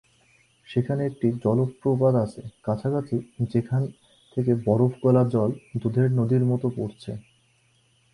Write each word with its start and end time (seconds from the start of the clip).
সেখানে 0.67 1.01
একটি 1.05 1.27
জলপ্রপাত 1.43 2.15
আছে 2.15 2.41
কাছাকাছি 2.63 3.15
যেখান 3.53 3.81
থেকে 4.33 4.51
বরফ 4.65 4.91
গলা 5.03 5.23
জল, 5.25 5.49
দুধের 5.77 6.07
নদীর 6.11 6.43
মত 6.45 6.63
পড়ছে। 6.77 7.11